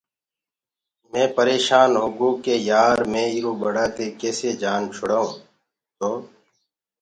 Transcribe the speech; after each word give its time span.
مي 1.11 1.23
پريشآنٚ 1.35 1.93
هوگو 2.01 2.29
ڪي 2.43 2.55
يآر 2.69 2.97
مي 3.11 3.21
ايٚرو 3.29 3.51
ٻڙآ 3.61 3.85
دي 3.95 4.07
ڪيسي 4.19 4.51
جآن 4.61 4.81
ڇُڙآئونٚ 4.95 5.39
تو 5.97 6.09